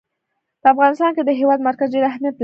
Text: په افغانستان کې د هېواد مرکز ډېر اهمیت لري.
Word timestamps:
په 0.61 0.67
افغانستان 0.73 1.11
کې 1.15 1.23
د 1.25 1.31
هېواد 1.39 1.59
مرکز 1.67 1.87
ډېر 1.93 2.03
اهمیت 2.11 2.35
لري. 2.35 2.39